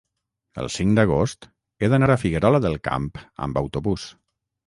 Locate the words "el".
0.61-0.69